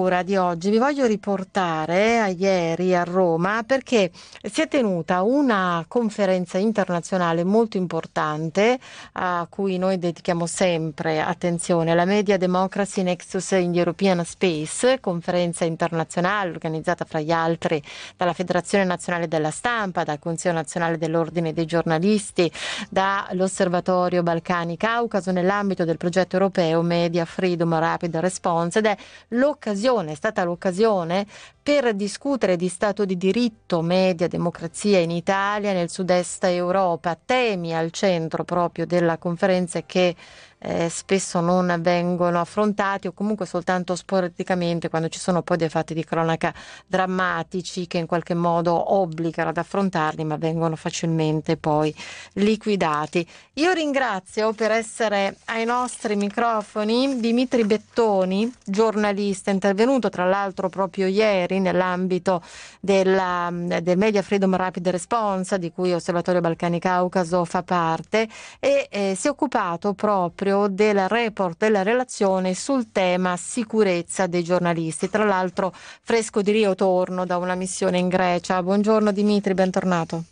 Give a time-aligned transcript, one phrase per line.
[0.00, 0.70] di oggi.
[0.70, 4.10] Vi voglio riportare a ieri a Roma perché
[4.50, 8.78] si è tenuta una conferenza internazionale molto importante
[9.12, 16.50] a cui noi dedichiamo sempre attenzione, la Media Democracy Nexus in European Space, conferenza internazionale
[16.50, 17.82] organizzata fra gli altri
[18.16, 22.50] dalla Federazione Nazionale della Stampa, dal Consiglio Nazionale dell'Ordine dei Giornalisti,
[22.88, 28.96] dall'Osservatorio Balcani Caucaso nell'ambito del progetto europeo Media Freedom Rapid Response ed è
[29.28, 31.26] l'occasione l'occasione, è stata l'occasione
[31.62, 37.90] per discutere di Stato di diritto, media, democrazia in Italia, nel sud-est Europa, temi al
[37.90, 40.14] centro proprio della conferenza che
[40.62, 45.94] eh, spesso non vengono affrontati o comunque soltanto sporadicamente quando ci sono poi dei fatti
[45.94, 46.52] di cronaca
[46.86, 51.94] drammatici che in qualche modo obbligano ad affrontarli ma vengono facilmente poi
[52.34, 53.26] liquidati.
[53.54, 61.58] Io ringrazio per essere ai nostri microfoni Dimitri Bettoni, giornalista intervenuto tra l'altro proprio ieri
[61.60, 62.42] nell'ambito
[62.80, 69.14] della, del Media Freedom Rapid Response di cui Osservatorio Balcani Caucaso fa parte e eh,
[69.16, 75.08] si è occupato proprio proprio del report della relazione sul tema sicurezza dei giornalisti.
[75.08, 78.62] Tra l'altro fresco di Rio torno da una missione in Grecia.
[78.62, 80.24] Buongiorno Dimitri, bentornato.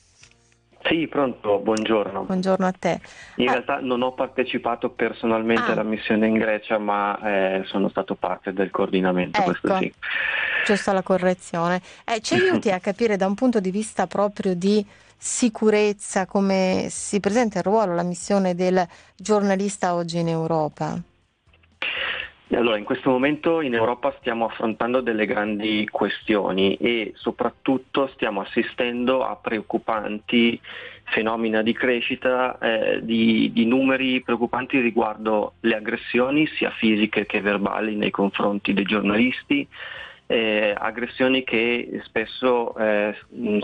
[0.88, 2.22] Sì, pronto, buongiorno.
[2.24, 3.00] Buongiorno a te.
[3.36, 3.52] In ah.
[3.52, 5.72] realtà non ho partecipato personalmente ah.
[5.72, 9.50] alla missione in Grecia, ma eh, sono stato parte del coordinamento, ecco.
[9.50, 9.92] questo sì.
[10.64, 11.82] Giusto la correzione.
[12.04, 14.84] Eh, ci aiuti a capire da un punto di vista proprio di
[15.16, 20.98] sicurezza, come si presenta il ruolo, la missione del giornalista oggi in Europa?
[22.50, 29.22] Allora, in questo momento in Europa stiamo affrontando delle grandi questioni e soprattutto stiamo assistendo
[29.22, 30.58] a preoccupanti
[31.04, 37.96] fenomeni di crescita eh, di, di, numeri preoccupanti riguardo le aggressioni sia fisiche che verbali
[37.96, 39.66] nei confronti dei giornalisti,
[40.26, 43.14] eh, aggressioni che spesso eh,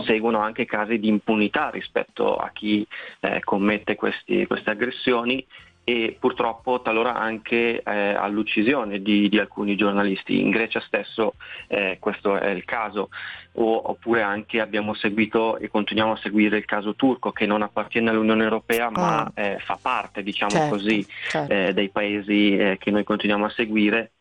[0.05, 2.85] seguono anche casi di impunità rispetto a chi
[3.21, 5.43] eh, commette questi, queste aggressioni
[5.87, 10.41] e purtroppo talora anche eh, all'uccisione di, di, alcuni giornalisti.
[10.41, 11.35] In Grecia stesso
[11.67, 13.09] eh, questo è il caso,
[13.53, 18.09] o, oppure anche abbiamo seguito e continuiamo a seguire il caso turco che non appartiene
[18.09, 19.31] all'Unione Europea ma oh.
[19.39, 21.53] eh, fa parte, diciamo certo, così, certo.
[21.53, 24.11] Eh, dei paesi eh, che noi continuiamo a seguire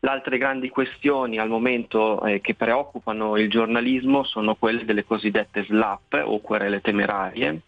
[0.00, 5.64] le altre grandi questioni al momento eh, che preoccupano il giornalismo sono quelle delle cosiddette
[5.64, 7.62] SLAP o querele temerarie,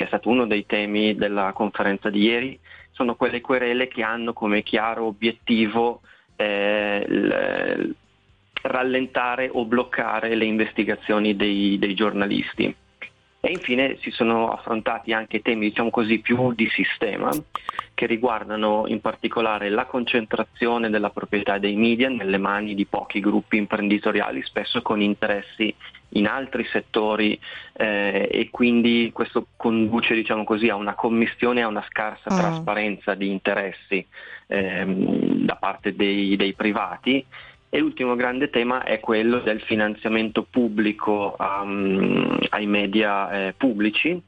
[0.00, 2.58] che è stato uno dei temi della conferenza di ieri.
[2.90, 6.00] Sono quelle querele che hanno come chiaro obiettivo
[6.36, 7.94] eh, l-
[8.62, 12.74] rallentare o bloccare le investigazioni dei, dei giornalisti.
[13.42, 17.30] E infine si sono affrontati anche temi diciamo così, più di sistema
[17.92, 23.58] che riguardano in particolare la concentrazione della proprietà dei media nelle mani di pochi gruppi
[23.58, 25.74] imprenditoriali, spesso con interessi
[26.10, 27.38] in altri settori
[27.72, 32.38] eh, e quindi questo conduce diciamo così, a una commissione, a una scarsa mm.
[32.38, 34.04] trasparenza di interessi
[34.46, 37.24] ehm, da parte dei, dei privati
[37.72, 44.20] e l'ultimo grande tema è quello del finanziamento pubblico um, ai media eh, pubblici,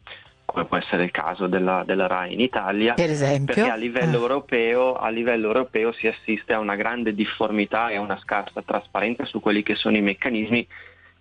[0.45, 3.55] come può essere il caso della, della RAI in Italia, per esempio?
[3.55, 4.21] perché a livello, ah.
[4.21, 9.25] europeo, a livello, europeo, si assiste a una grande difformità e a una scarsa trasparenza
[9.25, 10.65] su quelli che sono i meccanismi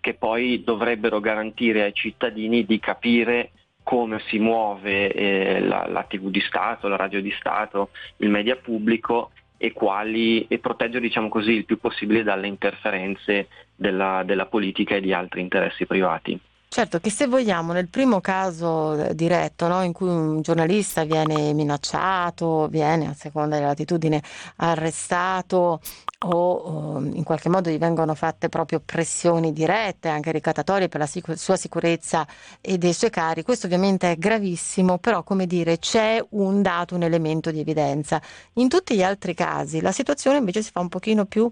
[0.02, 3.52] che poi dovrebbero garantire ai cittadini di capire
[3.84, 8.56] come si muove eh, la, la TV di Stato, la radio di Stato, il media
[8.56, 14.96] pubblico e, quali, e proteggere diciamo così, il più possibile dalle interferenze della, della politica
[14.96, 16.40] e di altri interessi privati.
[16.74, 21.52] Certo che se vogliamo, nel primo caso eh, diretto, no, in cui un giornalista viene
[21.52, 24.24] minacciato, viene a seconda della latitudine
[24.56, 25.82] arrestato
[26.20, 31.08] o, o, in qualche modo gli vengono fatte proprio pressioni dirette, anche ricatatorie per la
[31.08, 32.26] sic- sua sicurezza
[32.62, 37.04] e dei suoi cari, questo ovviamente è gravissimo, però come dire c'è un dato, un
[37.04, 38.22] elemento di evidenza.
[38.54, 41.52] In tutti gli altri casi la situazione invece si fa un pochino più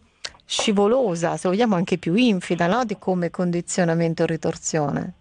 [0.49, 2.83] scivolosa, se vogliamo anche più infida, no?
[2.83, 5.13] di come condizionamento e ritorsione.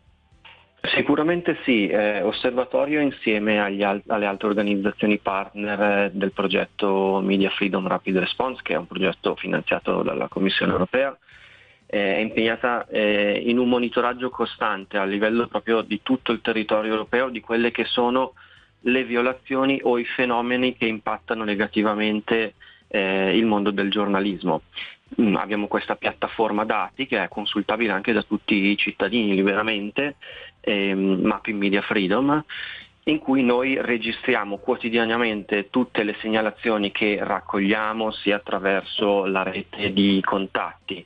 [0.80, 7.86] Sicuramente sì, eh, Osservatorio insieme al- alle altre organizzazioni partner eh, del progetto Media Freedom
[7.86, 11.14] Rapid Response, che è un progetto finanziato dalla Commissione europea,
[11.84, 16.92] eh, è impegnata eh, in un monitoraggio costante a livello proprio di tutto il territorio
[16.92, 18.32] europeo di quelle che sono
[18.82, 22.54] le violazioni o i fenomeni che impattano negativamente
[22.88, 24.62] eh, il mondo del giornalismo.
[25.20, 30.16] Mm, abbiamo questa piattaforma dati che è consultabile anche da tutti i cittadini liberamente,
[30.60, 32.44] ehm, Mapping Media Freedom,
[33.04, 40.20] in cui noi registriamo quotidianamente tutte le segnalazioni che raccogliamo sia attraverso la rete di
[40.22, 41.02] contatti,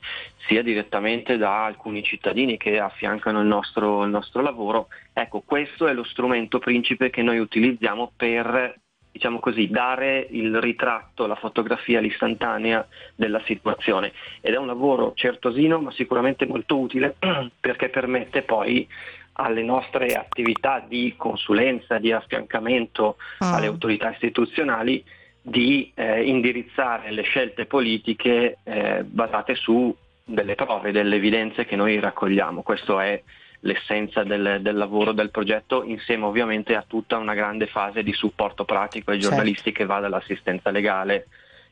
[0.47, 4.87] sia direttamente da alcuni cittadini che affiancano il nostro, il nostro lavoro.
[5.13, 8.81] Ecco, questo è lo strumento principe che noi utilizziamo per
[9.13, 14.11] diciamo così, dare il ritratto, la fotografia, l'istantanea della situazione.
[14.41, 17.15] Ed è un lavoro certosino, ma sicuramente molto utile
[17.59, 18.87] perché permette poi
[19.33, 23.55] alle nostre attività di consulenza, di affiancamento ah.
[23.55, 25.03] alle autorità istituzionali
[25.41, 29.95] di eh, indirizzare le scelte politiche eh, basate su
[30.25, 32.63] delle prove, delle evidenze che noi raccogliamo.
[32.63, 33.21] Questo è
[33.63, 38.65] l'essenza del, del, lavoro del progetto insieme ovviamente a tutta una grande fase di supporto
[38.65, 39.35] pratico ai certo.
[39.35, 39.79] giornalisti certo.
[39.79, 41.27] che va dall'assistenza legale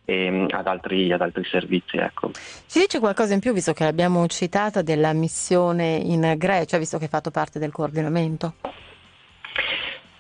[0.05, 1.97] ehm, ad, altri, ad, altri, servizi.
[1.97, 2.31] Ecco.
[2.31, 7.05] Ci dice qualcosa in più, visto che l'abbiamo citata, della missione in Grecia, visto che
[7.05, 8.55] hai fatto parte del coordinamento?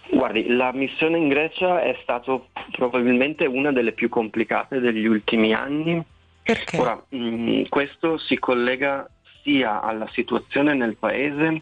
[0.09, 2.37] Guardi, la missione in Grecia è stata
[2.71, 6.03] probabilmente una delle più complicate degli ultimi anni.
[6.43, 6.77] Perché?
[6.77, 9.09] Ora, mh, mm, questo si collega
[9.43, 11.61] sia alla situazione nel Paese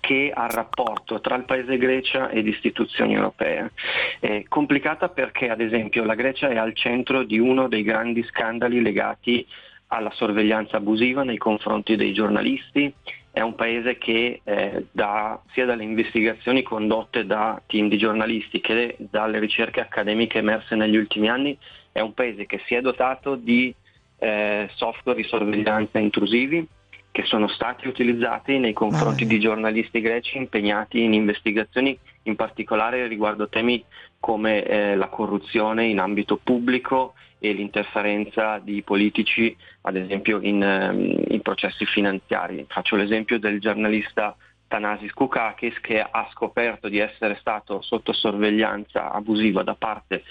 [0.00, 3.70] che al rapporto tra il Paese Grecia ed istituzioni europee.
[4.18, 8.82] È complicata perché ad esempio la Grecia è al centro di uno dei grandi scandali
[8.82, 9.46] legati
[9.86, 12.92] alla sorveglianza abusiva nei confronti dei giornalisti,
[13.30, 18.96] è un paese che eh, da, sia dalle investigazioni condotte da team di giornalisti che
[18.98, 21.56] dalle ricerche accademiche emerse negli ultimi anni,
[21.92, 23.74] è un paese che si è dotato di
[24.18, 26.66] eh, software di sorveglianza intrusivi,
[27.12, 29.26] che sono stati utilizzati nei confronti ah.
[29.26, 33.84] di giornalisti greci impegnati in investigazioni, in particolare riguardo temi
[34.18, 41.22] come eh, la corruzione in ambito pubblico e l'interferenza di politici, ad esempio in, um,
[41.28, 42.64] in processi finanziari.
[42.66, 44.34] Faccio l'esempio del giornalista
[44.66, 50.22] Thanasis Koukakis che ha scoperto di essere stato sotto sorveglianza abusiva da parte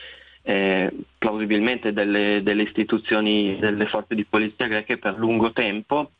[0.42, 6.13] eh, plausibilmente delle, delle istituzioni delle forze di polizia greche per lungo tempo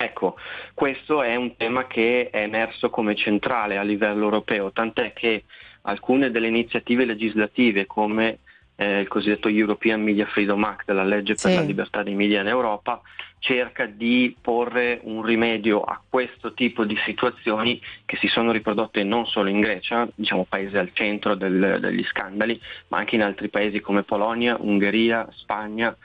[0.00, 0.36] Ecco,
[0.74, 5.42] questo è un tema che è emerso come centrale a livello europeo, tant'è che
[5.82, 8.38] alcune delle iniziative legislative come
[8.76, 11.56] eh, il cosiddetto European Media Freedom Act, la legge per sì.
[11.56, 13.02] la libertà dei media in Europa,
[13.40, 19.26] cerca di porre un rimedio a questo tipo di situazioni che si sono riprodotte non
[19.26, 23.80] solo in Grecia, diciamo paese al centro del, degli scandali, ma anche in altri paesi
[23.80, 25.96] come Polonia, Ungheria, Spagna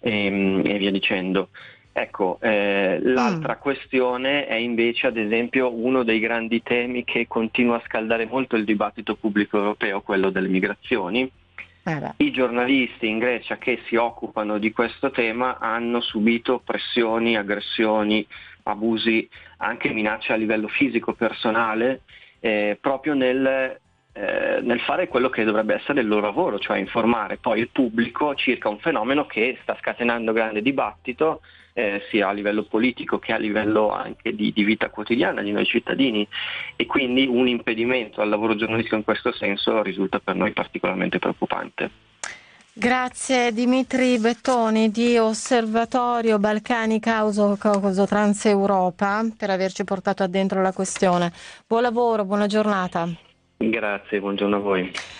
[0.00, 1.50] e, ehm, e via dicendo.
[1.98, 3.58] Ecco, eh, l'altra mm.
[3.58, 8.64] questione è invece ad esempio uno dei grandi temi che continua a scaldare molto il
[8.64, 11.22] dibattito pubblico europeo, quello delle migrazioni.
[11.84, 18.26] Eh I giornalisti in Grecia che si occupano di questo tema hanno subito pressioni, aggressioni,
[18.64, 19.26] abusi,
[19.56, 22.02] anche minacce a livello fisico personale,
[22.40, 23.80] eh, proprio nel
[24.18, 28.34] eh, nel fare quello che dovrebbe essere il loro lavoro, cioè informare poi il pubblico
[28.34, 31.42] circa un fenomeno che sta scatenando grande dibattito
[31.74, 35.66] eh, sia a livello politico che a livello anche di, di, vita quotidiana di noi
[35.66, 36.26] cittadini
[36.76, 41.90] e quindi un impedimento al lavoro giornalistico in questo senso risulta per noi particolarmente preoccupante.
[42.72, 51.30] Grazie Dimitri Bettoni di Osservatorio Balcani Causo Causo Transeuropa per averci portato addentro la questione.
[51.66, 53.24] Buon lavoro, buona giornata.
[53.58, 54.92] Grazie, buongiorno a voi.